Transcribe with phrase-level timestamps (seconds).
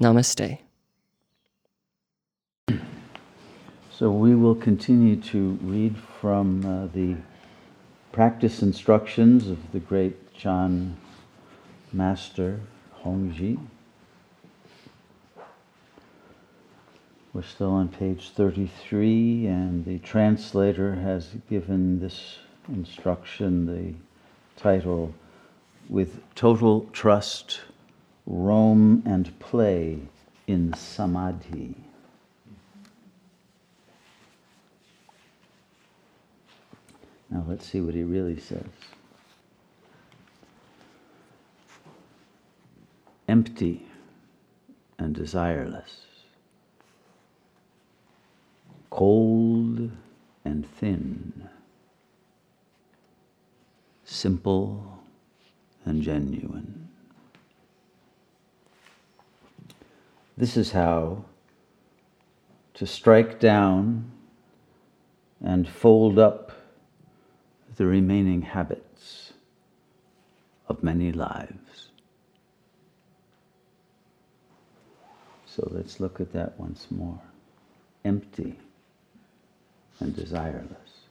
[0.00, 0.58] Namaste.
[3.90, 7.16] So we will continue to read from uh, the
[8.10, 10.96] practice instructions of the great Chan
[11.92, 12.60] Master
[13.04, 13.58] Hongji.
[17.34, 22.38] We're still on page 33, and the translator has given this
[22.68, 23.94] instruction the
[24.58, 25.12] title
[25.90, 27.60] With Total Trust,
[28.32, 29.98] Roam and Play
[30.46, 31.74] in Samadhi.
[37.28, 38.62] Now let's see what he really says.
[43.26, 43.84] Empty
[44.96, 46.04] and desireless,
[48.90, 49.90] cold
[50.44, 51.48] and thin,
[54.04, 55.00] simple
[55.84, 56.79] and genuine.
[60.40, 61.26] This is how
[62.72, 64.10] to strike down
[65.44, 66.50] and fold up
[67.76, 69.34] the remaining habits
[70.66, 71.90] of many lives.
[75.44, 77.20] So let's look at that once more.
[78.06, 78.58] Empty
[79.98, 81.04] and desireless.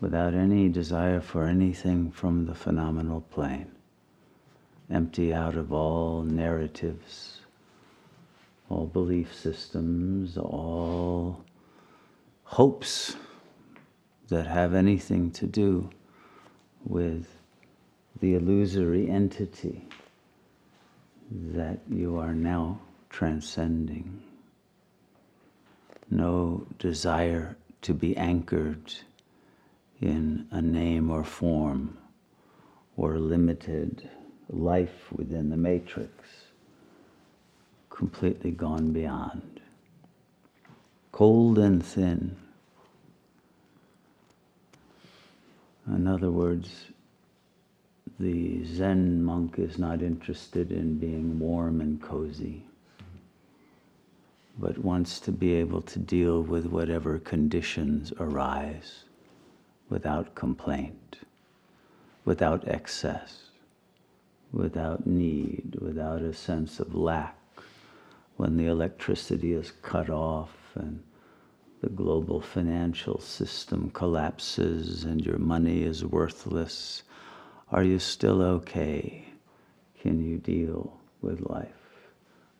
[0.00, 3.77] Without any desire for anything from the phenomenal plane.
[4.90, 7.40] Empty out of all narratives,
[8.70, 11.44] all belief systems, all
[12.44, 13.16] hopes
[14.28, 15.90] that have anything to do
[16.84, 17.26] with
[18.20, 19.86] the illusory entity
[21.30, 24.22] that you are now transcending.
[26.10, 28.94] No desire to be anchored
[30.00, 31.98] in a name or form
[32.96, 34.08] or limited
[34.50, 36.12] life within the matrix,
[37.90, 39.60] completely gone beyond.
[41.12, 42.36] Cold and thin
[45.94, 46.86] In other words,
[48.20, 52.66] the Zen monk is not interested in being warm and cozy,
[54.58, 59.04] but wants to be able to deal with whatever conditions arise
[59.88, 61.20] without complaint,
[62.26, 63.47] without excess,
[64.52, 67.36] without need, without a sense of lack.
[68.36, 71.02] When the electricity is cut off and
[71.80, 77.02] the global financial system collapses and your money is worthless,
[77.70, 79.28] are you still okay?
[80.00, 81.68] Can you deal with life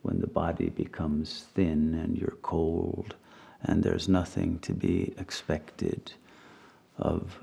[0.03, 3.15] when the body becomes thin and you're cold
[3.63, 6.13] and there's nothing to be expected
[6.99, 7.41] of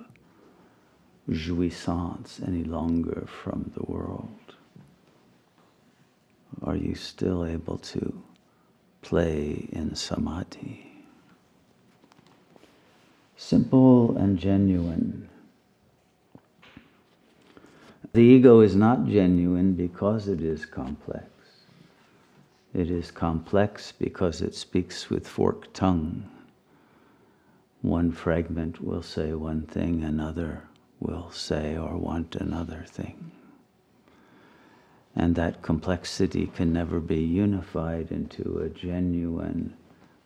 [1.30, 4.30] jouissance any longer from the world?
[6.64, 8.22] Are you still able to
[9.02, 10.86] play in samadhi?
[13.38, 15.30] simple and genuine.
[18.14, 21.28] The ego is not genuine because it is complex.
[22.74, 26.30] It is complex because it speaks with forked tongue.
[27.82, 30.64] One fragment will say one thing, another
[31.00, 33.32] will say or want another thing.
[35.16, 39.76] And that complexity can never be unified into a genuine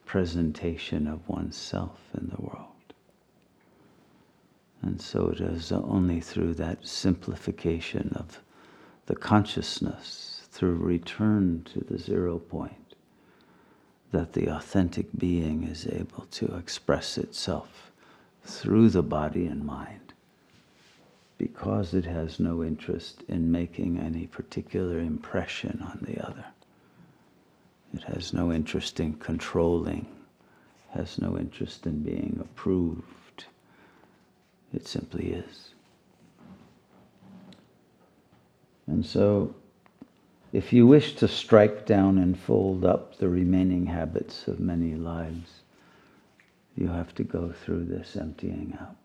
[0.05, 2.65] presentation of oneself in the world.
[4.81, 8.41] And so it is only through that simplification of
[9.05, 12.95] the consciousness, through return to the zero point,
[14.11, 17.91] that the authentic being is able to express itself
[18.43, 20.08] through the body and mind,
[21.39, 26.45] because it has no interest in making any particular impression on the other.
[27.95, 30.05] It has no interest in controlling,
[30.91, 33.09] has no interest in being approved
[34.73, 35.71] it simply is.
[38.87, 39.55] And so,
[40.51, 45.61] if you wish to strike down and fold up the remaining habits of many lives,
[46.75, 48.95] you have to go through this emptying out.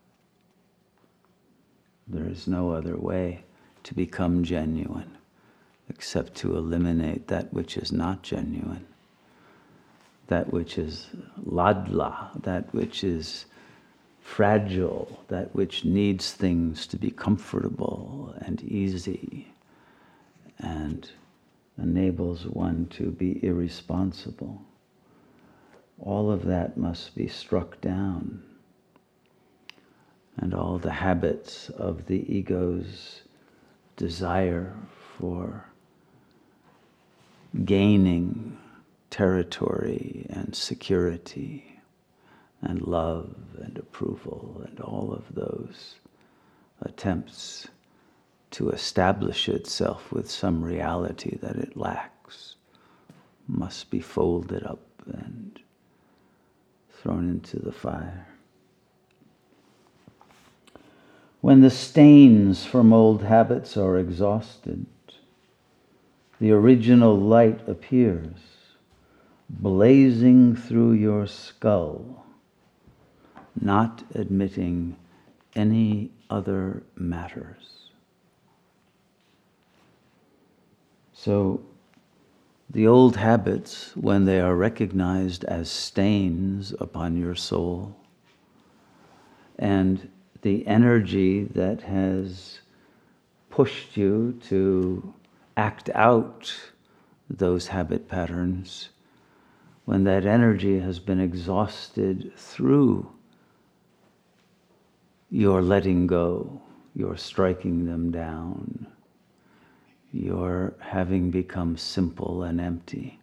[2.06, 3.44] There is no other way
[3.84, 5.16] to become genuine
[5.88, 8.86] except to eliminate that which is not genuine,
[10.28, 11.08] that which is
[11.44, 13.46] ladla, that which is
[14.20, 19.48] fragile, that which needs things to be comfortable and easy
[20.58, 21.10] and
[21.76, 24.62] enables one to be irresponsible.
[26.00, 28.42] All of that must be struck down.
[30.36, 33.22] And all the habits of the ego's
[33.96, 34.74] desire
[35.16, 35.66] for
[37.64, 38.58] gaining
[39.10, 41.80] territory and security
[42.62, 45.96] and love and approval and all of those
[46.82, 47.68] attempts
[48.50, 52.56] to establish itself with some reality that it lacks
[53.46, 55.60] must be folded up and
[56.90, 58.33] thrown into the fire.
[61.44, 64.86] When the stains from old habits are exhausted,
[66.40, 68.38] the original light appears,
[69.50, 72.24] blazing through your skull,
[73.60, 74.96] not admitting
[75.54, 77.90] any other matters.
[81.12, 81.60] So,
[82.70, 87.94] the old habits, when they are recognized as stains upon your soul,
[89.58, 90.08] and
[90.44, 92.60] the energy that has
[93.48, 95.14] pushed you to
[95.56, 96.54] act out
[97.30, 98.90] those habit patterns,
[99.86, 103.10] when that energy has been exhausted through
[105.30, 106.60] your letting go,
[106.94, 108.86] your striking them down,
[110.12, 113.18] your having become simple and empty.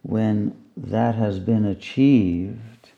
[0.00, 2.88] When that has been achieved,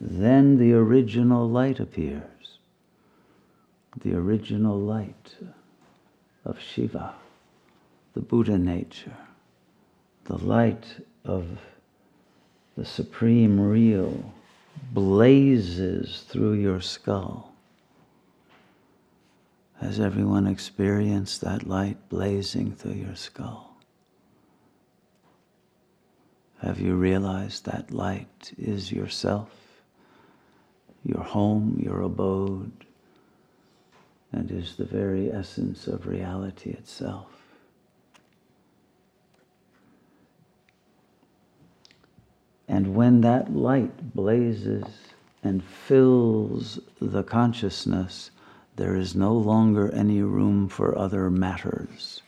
[0.00, 2.31] then the original light appears.
[4.00, 5.36] The original light
[6.44, 7.14] of Shiva
[8.14, 9.16] the Buddha nature,
[10.24, 10.84] the light
[11.24, 11.46] of
[12.76, 14.32] the supreme real
[14.92, 17.54] blazes through your skull.
[19.80, 23.76] Has everyone experienced that light blazing through your skull?
[26.60, 29.50] Have you realized that light is yourself,
[31.04, 32.86] your home, your abode,
[34.32, 37.26] and is the very essence of reality itself?
[42.68, 44.84] And when that light blazes
[45.42, 48.30] and fills the consciousness,
[48.76, 52.22] there is no longer any room for other matters,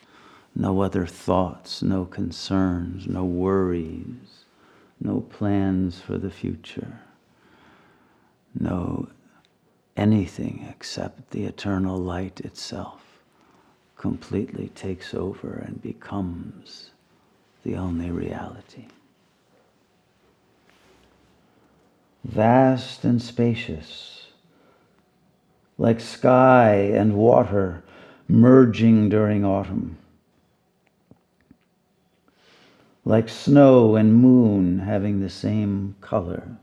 [0.54, 4.44] no other thoughts, no concerns, no worries,
[5.00, 7.00] no plans for the future,
[8.58, 9.08] no
[9.96, 13.02] anything except the eternal light itself
[13.96, 16.91] completely takes over and becomes
[17.62, 18.87] the only reality.
[22.25, 24.29] vast and spacious,
[25.76, 27.82] like sky and water
[28.26, 29.99] merging during autumn,
[33.05, 36.56] like snow and moon having the same color.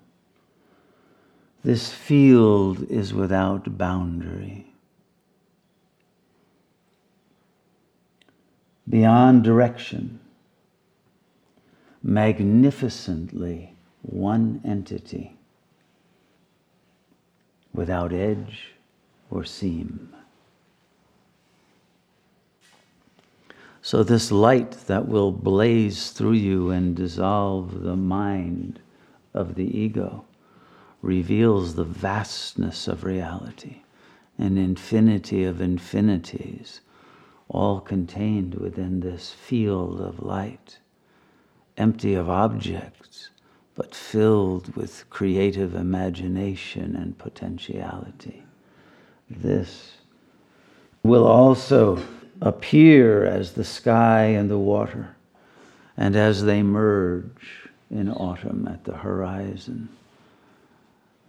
[1.63, 4.73] This field is without boundary.
[8.89, 10.19] Beyond direction,
[12.01, 15.37] magnificently one entity
[17.73, 18.73] without edge
[19.29, 20.13] or seam.
[23.83, 28.79] So, this light that will blaze through you and dissolve the mind
[29.33, 30.25] of the ego
[31.01, 33.81] reveals the vastness of reality,
[34.37, 36.81] an infinity of infinities,
[37.49, 40.77] all contained within this field of light,
[41.77, 43.29] empty of objects,
[43.75, 48.43] but filled with creative imagination and potentiality.
[49.29, 49.93] This
[51.03, 52.01] will also
[52.41, 55.15] appear as the sky and the water,
[55.97, 59.89] and as they merge in autumn at the horizon.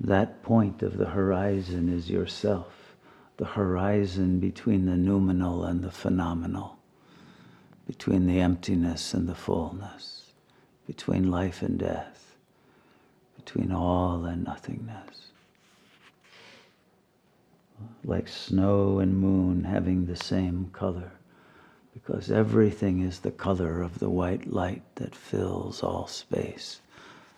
[0.04, 2.97] That point of the horizon is yourself,
[3.37, 6.76] the horizon between the noumenal and the phenomenal,
[7.87, 10.32] between the emptiness and the fullness,
[10.88, 12.35] between life and death.
[13.37, 15.28] Between all and nothingness.
[18.04, 21.12] Like snow and moon having the same color,
[21.94, 26.80] because everything is the color of the white light that fills all space,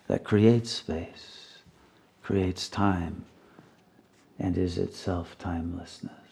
[0.07, 1.34] that creates space,
[2.25, 3.23] creates time,
[4.39, 6.25] and is itself timelessness.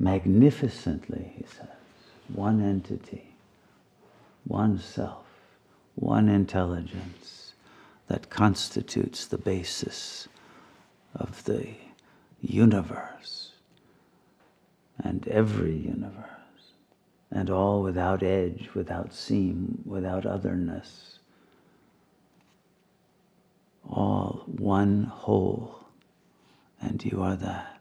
[0.00, 1.68] magnificently, he says,
[2.34, 3.34] one entity,
[4.44, 5.26] one self,
[5.94, 7.52] one intelligence
[8.08, 10.26] that constitutes the basis
[11.14, 11.68] of the
[12.40, 13.52] universe
[15.04, 16.24] and every universe,
[17.30, 21.18] and all without edge, without seam, without otherness.
[23.88, 25.84] All one whole,
[26.80, 27.80] and you are that.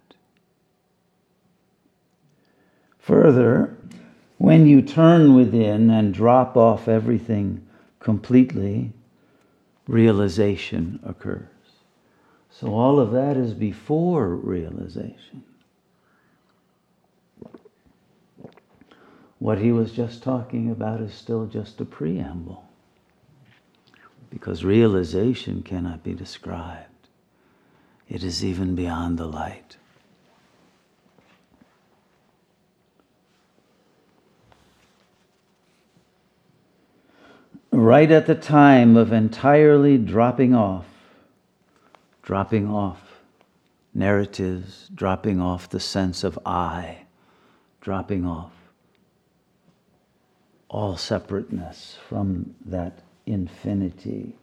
[2.99, 3.77] Further,
[4.37, 7.65] when you turn within and drop off everything
[7.99, 8.93] completely,
[9.87, 11.47] realization occurs.
[12.49, 15.43] So all of that is before realization.
[19.39, 22.68] What he was just talking about is still just a preamble.
[24.29, 27.07] Because realization cannot be described,
[28.07, 29.77] it is even beyond the light.
[37.79, 40.85] right at the time of entirely dropping off,
[42.21, 43.21] dropping off
[43.93, 46.99] narratives, dropping off the sense of I,
[47.81, 48.51] dropping off
[50.69, 54.35] all separateness from that infinity.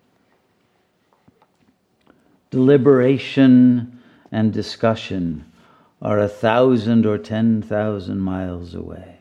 [2.50, 4.00] Deliberation
[4.32, 5.50] and discussion
[6.00, 9.18] are a thousand or ten thousand miles away.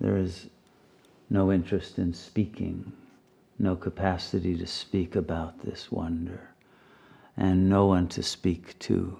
[0.00, 0.48] There is
[1.28, 2.92] no interest in speaking
[3.60, 6.48] no capacity to speak about this wonder,
[7.36, 9.18] and no one to speak to.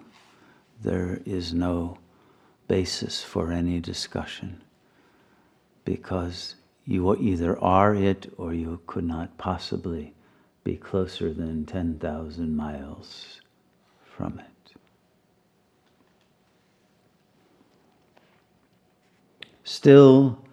[0.83, 1.99] There is no
[2.67, 4.62] basis for any discussion
[5.85, 10.15] because you either are it or you could not possibly
[10.65, 13.41] be closer than 10,000 miles
[14.05, 14.75] from it.
[19.65, 20.45] Still,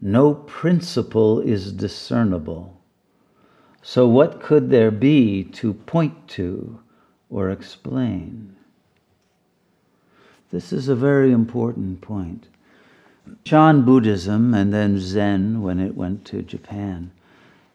[0.00, 2.82] no principle is discernible
[3.84, 6.80] so, what could there be to point to
[7.28, 8.54] or explain?
[10.52, 12.46] This is a very important point.
[13.44, 17.10] Chan Buddhism and then Zen, when it went to Japan,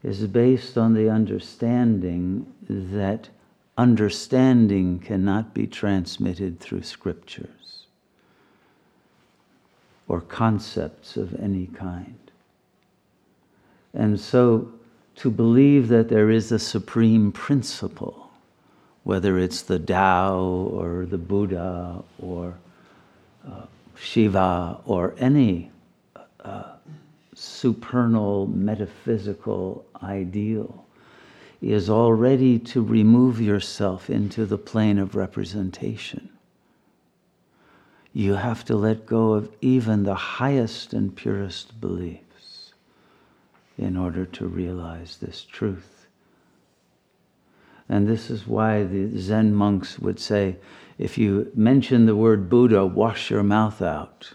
[0.03, 3.29] is based on the understanding that
[3.77, 7.85] understanding cannot be transmitted through scriptures
[10.07, 12.31] or concepts of any kind.
[13.93, 14.71] And so
[15.17, 18.29] to believe that there is a supreme principle,
[19.03, 22.55] whether it's the Tao or the Buddha or
[23.47, 23.65] uh,
[23.99, 25.71] Shiva or any
[26.43, 26.77] uh,
[27.33, 30.85] supernal metaphysical ideal,
[31.61, 36.29] is already to remove yourself into the plane of representation.
[38.13, 42.73] You have to let go of even the highest and purest beliefs
[43.77, 46.07] in order to realize this truth.
[47.89, 50.57] And this is why the Zen monks would say
[50.97, 54.33] if you mention the word Buddha, wash your mouth out,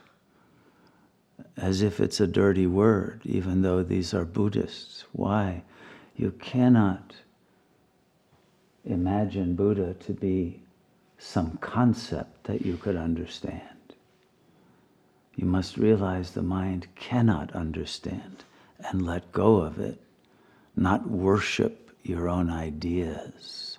[1.56, 5.04] as if it's a dirty word, even though these are Buddhists.
[5.12, 5.62] Why?
[6.16, 7.14] You cannot
[8.84, 10.62] imagine Buddha to be
[11.18, 13.62] some concept that you could understand.
[15.36, 18.44] You must realize the mind cannot understand
[18.90, 20.00] and let go of it,
[20.76, 23.71] not worship your own ideas,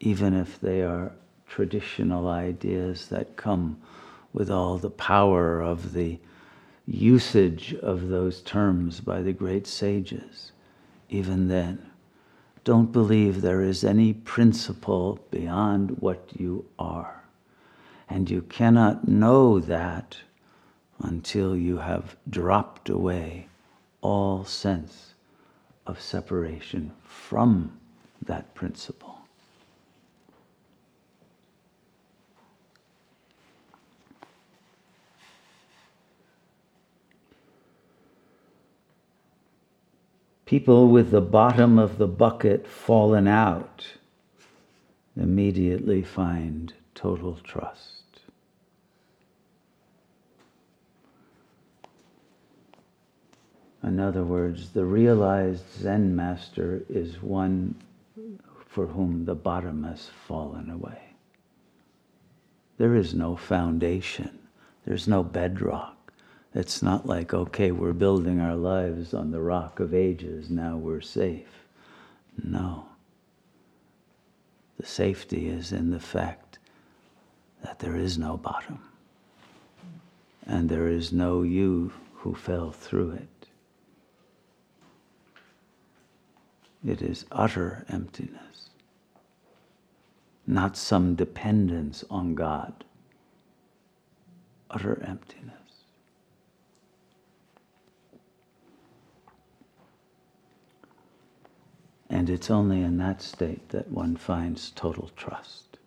[0.00, 1.12] even if they are
[1.48, 3.80] traditional ideas that come
[4.32, 6.18] with all the power of the
[6.86, 10.52] usage of those terms by the great sages.
[11.08, 11.90] Even then,
[12.64, 17.22] don't believe there is any principle beyond what you are.
[18.08, 20.16] And you cannot know that
[20.98, 23.48] until you have dropped away
[24.00, 25.14] all sense
[25.86, 27.78] of separation from
[28.22, 29.15] that principle.
[40.46, 43.84] People with the bottom of the bucket fallen out
[45.16, 48.20] immediately find total trust.
[53.82, 57.74] In other words, the realized Zen master is one
[58.68, 61.00] for whom the bottom has fallen away.
[62.78, 64.38] There is no foundation,
[64.84, 66.05] there's no bedrock.
[66.56, 71.02] It's not like, okay, we're building our lives on the rock of ages, now we're
[71.02, 71.66] safe.
[72.42, 72.86] No.
[74.78, 76.58] The safety is in the fact
[77.62, 78.80] that there is no bottom.
[80.46, 83.48] and there is no you who fell through it.
[86.86, 88.70] It is utter emptiness,
[90.46, 92.84] not some dependence on God.
[94.70, 95.65] Utter emptiness.
[102.08, 105.78] And it's only in that state that one finds total trust.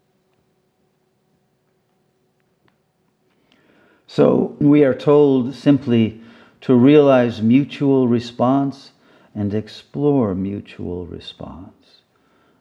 [4.08, 6.20] So we are told simply
[6.62, 8.92] to realize mutual response
[9.36, 12.02] and explore mutual response.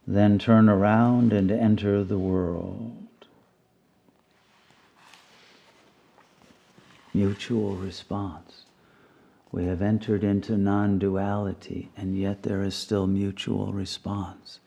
[0.06, 3.08] Then turn around and enter the world.
[7.12, 8.66] Mutual response.
[9.50, 14.60] We have entered into non duality, and yet there is still mutual response.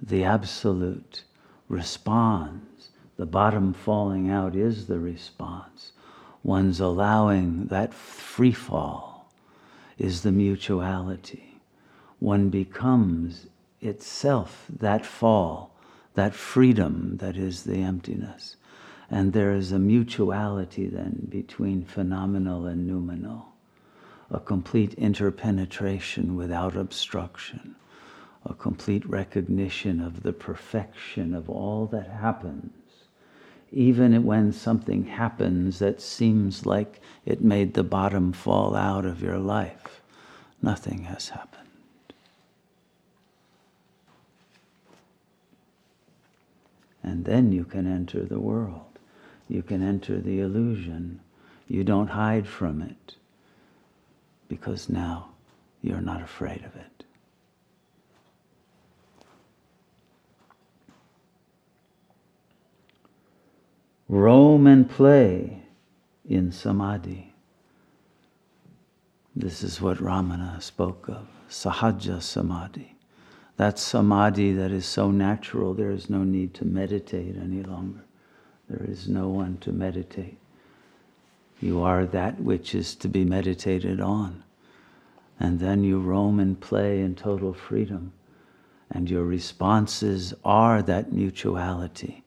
[0.00, 1.24] The absolute
[1.68, 2.90] responds.
[3.16, 5.92] The bottom falling out is the response.
[6.42, 9.30] One's allowing that free fall
[9.98, 11.60] is the mutuality.
[12.18, 13.46] One becomes
[13.80, 15.74] itself that fall,
[16.14, 18.56] that freedom that is the emptiness.
[19.10, 23.53] And there is a mutuality then between phenomenal and noumenal
[24.30, 27.74] a complete interpenetration without obstruction,
[28.44, 32.72] a complete recognition of the perfection of all that happens,
[33.72, 39.38] even when something happens that seems like it made the bottom fall out of your
[39.38, 40.00] life.
[40.62, 41.60] Nothing has happened.
[47.02, 48.98] And then you can enter the world.
[49.46, 51.20] You can enter the illusion.
[51.68, 53.16] You don't hide from it
[54.54, 55.30] because now
[55.82, 57.04] you're not afraid of it.
[64.08, 65.64] Roam and play
[66.24, 67.34] in samadhi.
[69.34, 72.94] This is what Ramana spoke of sahaja samadhi.
[73.56, 78.04] That samadhi that is so natural, there is no need to meditate any longer.
[78.68, 80.38] There is no one to meditate.
[81.64, 84.42] You are that which is to be meditated on.
[85.40, 88.12] And then you roam and play in total freedom.
[88.90, 92.22] And your responses are that mutuality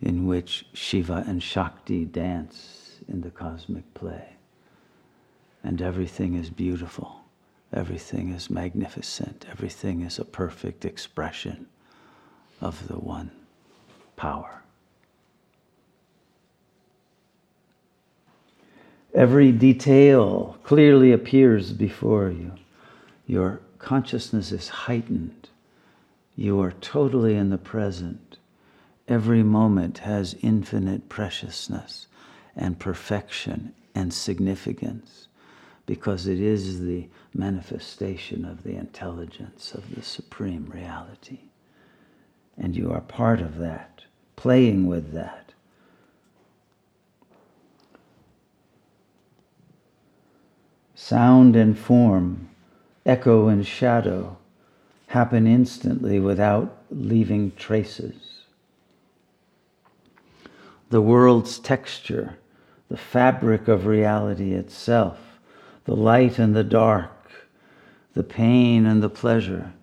[0.00, 4.36] in which Shiva and Shakti dance in the cosmic play.
[5.62, 7.20] And everything is beautiful,
[7.74, 11.66] everything is magnificent, everything is a perfect expression
[12.62, 13.32] of the one
[14.16, 14.63] power.
[19.14, 22.52] Every detail clearly appears before you.
[23.26, 25.48] Your consciousness is heightened.
[26.34, 28.38] You are totally in the present.
[29.06, 32.08] Every moment has infinite preciousness
[32.56, 35.28] and perfection and significance
[35.86, 41.38] because it is the manifestation of the intelligence of the supreme reality.
[42.56, 44.02] And you are part of that,
[44.34, 45.43] playing with that.
[51.06, 52.48] Sound and form,
[53.04, 54.38] echo and shadow
[55.08, 58.44] happen instantly without leaving traces.
[60.88, 62.38] The world's texture,
[62.88, 65.18] the fabric of reality itself,
[65.84, 67.30] the light and the dark,
[68.14, 69.74] the pain and the pleasure,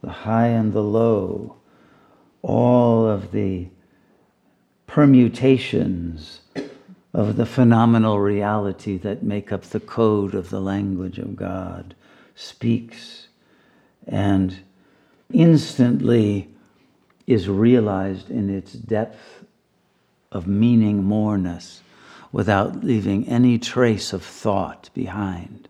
[0.00, 1.56] the high and the low,
[2.40, 3.68] all of the
[4.86, 6.40] permutations
[7.14, 11.94] of the phenomenal reality that make up the code of the language of God
[12.34, 13.28] speaks
[14.06, 14.60] and
[15.30, 16.48] instantly
[17.26, 19.44] is realized in its depth
[20.30, 21.82] of meaning moreness
[22.32, 25.68] without leaving any trace of thought behind,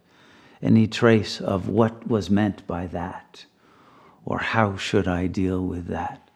[0.63, 3.45] any trace of what was meant by that,
[4.25, 6.31] or how should I deal with that.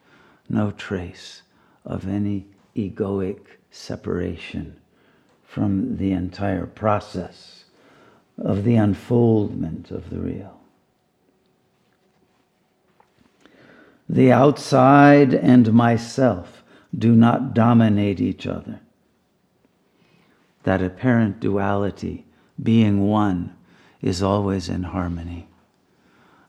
[0.48, 1.42] No trace
[1.84, 3.38] of any egoic
[3.70, 4.80] separation
[5.56, 7.64] from the entire process
[8.36, 10.60] of the unfoldment of the real.
[14.06, 16.62] The outside and myself
[16.94, 18.80] do not dominate each other.
[20.64, 22.26] That apparent duality,
[22.62, 23.56] being one,
[24.02, 25.48] is always in harmony,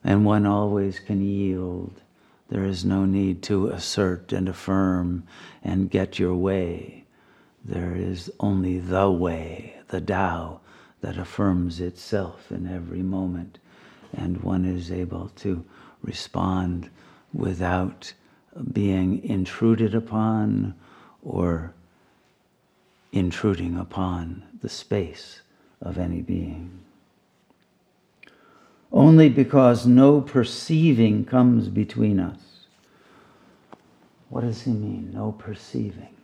[0.04, 2.02] and one always can yield.
[2.50, 5.24] There is no need to assert and affirm
[5.63, 7.06] and get your way
[7.67, 10.62] there is only the way, the Tao,
[11.01, 13.60] that affirms itself in every moment,
[14.13, 15.63] and one is able to
[16.01, 16.89] respond
[17.34, 18.13] without
[18.71, 20.73] being intruded upon
[21.21, 21.73] or
[23.12, 25.41] intruding upon the space
[25.82, 26.80] of any being.
[28.91, 32.39] Only because no perceiving comes between us.
[34.30, 36.16] What does he mean, no perceiving?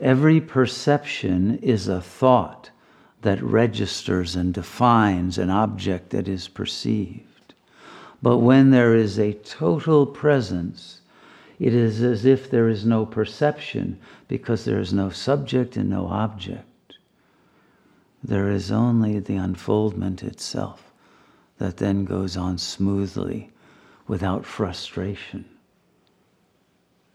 [0.00, 2.70] Every perception is a thought
[3.22, 7.54] that registers and defines an object that is perceived.
[8.22, 11.00] But when there is a total presence,
[11.58, 16.08] it is as if there is no perception because there is no subject and no
[16.08, 16.96] object.
[18.22, 20.92] There is only the unfoldment itself
[21.58, 23.52] that then goes on smoothly
[24.08, 25.44] without frustration,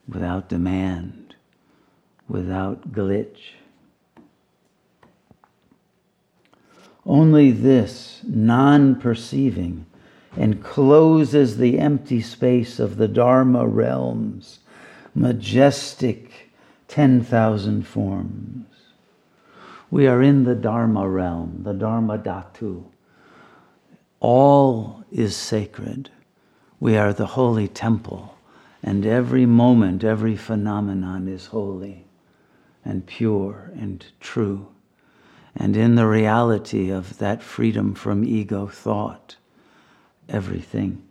[0.08, 1.36] without demand,
[2.30, 3.54] without glitch.
[7.06, 9.88] Only this non perceiving
[10.38, 14.60] encloses the empty space of the Dharma realms,
[15.16, 16.52] majestic
[16.88, 18.68] 10,000 forms.
[19.90, 22.84] We are in the Dharma realm, the Dharma Dhatu.
[24.20, 26.12] All is sacred.
[26.80, 28.38] We are the holy temple,
[28.84, 32.06] and every moment, every phenomenon is holy
[32.90, 34.68] and pure and true.
[35.56, 39.36] And in the reality of that freedom from ego thought,
[40.28, 41.04] everything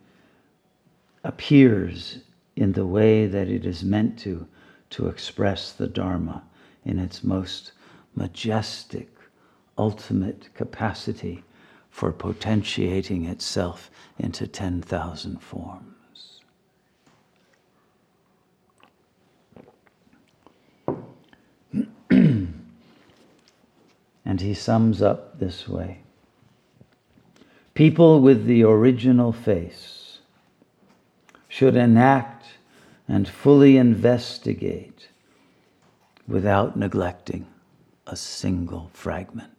[1.23, 2.19] appears
[2.55, 4.45] in the way that it is meant to,
[4.89, 6.43] to express the Dharma
[6.83, 7.71] in its most
[8.15, 9.09] majestic,
[9.77, 11.43] ultimate capacity
[11.89, 15.98] for potentiating itself into 10,000 forms.
[22.09, 22.53] and
[24.41, 26.01] he sums up this way
[27.73, 30.19] People with the original face
[31.47, 32.45] should enact
[33.07, 35.07] and fully investigate
[36.27, 37.47] without neglecting
[38.05, 39.53] a single fragment.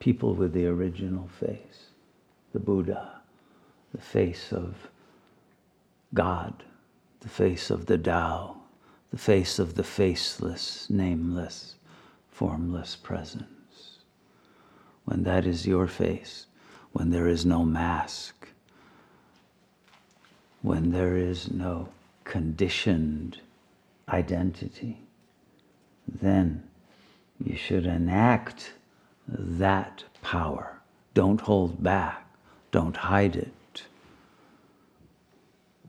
[0.00, 1.90] People with the original face,
[2.52, 3.20] the Buddha,
[3.94, 4.88] the face of
[6.14, 6.64] God,
[7.20, 8.57] the face of the Tao,
[9.10, 11.76] the face of the faceless, nameless,
[12.30, 13.98] formless presence.
[15.04, 16.46] When that is your face,
[16.92, 18.48] when there is no mask,
[20.62, 21.88] when there is no
[22.24, 23.40] conditioned
[24.08, 24.98] identity,
[26.06, 26.62] then
[27.42, 28.72] you should enact
[29.26, 30.80] that power.
[31.14, 32.26] Don't hold back,
[32.70, 33.82] don't hide it,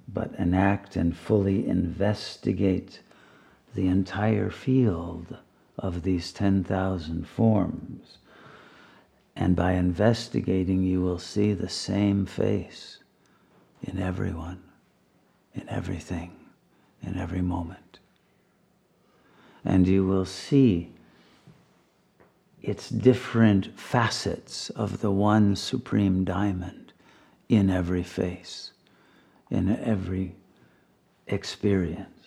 [0.07, 3.01] but enact and fully investigate
[3.75, 5.37] the entire field
[5.77, 8.17] of these 10,000 forms
[9.39, 12.99] and by investigating, you will see the same face
[13.81, 14.61] in everyone,
[15.55, 16.35] in everything,
[17.01, 17.99] in every moment.
[19.63, 20.91] And you will see
[22.61, 26.91] its different facets of the one supreme diamond
[27.47, 28.71] in every face,
[29.49, 30.35] in every
[31.27, 32.18] experience.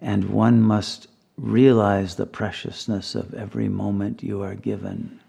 [0.00, 5.20] And one must realize the preciousness of every moment you are given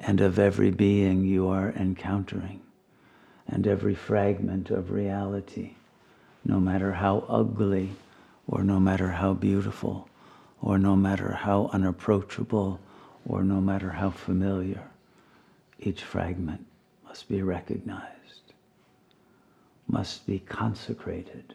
[0.00, 2.60] and of every being you are encountering,
[3.46, 5.74] and every fragment of reality,
[6.44, 7.90] no matter how ugly,
[8.48, 10.08] or no matter how beautiful,
[10.62, 12.80] or no matter how unapproachable,
[13.26, 14.82] or no matter how familiar,
[15.78, 16.64] each fragment
[17.04, 18.54] must be recognized,
[19.86, 21.54] must be consecrated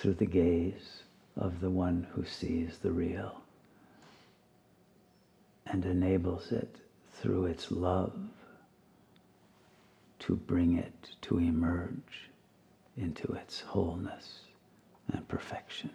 [0.00, 1.02] through the gaze
[1.36, 3.42] of the one who sees the real
[5.66, 6.76] and enables it
[7.12, 8.18] through its love
[10.18, 12.30] to bring it to emerge
[12.96, 14.40] into its wholeness
[15.12, 15.90] and perfection.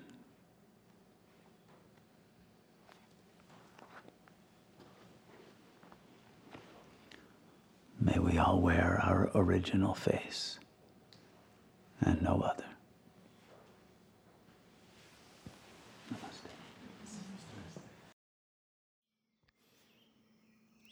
[7.99, 10.59] May we all wear our original face
[12.01, 12.74] and no other.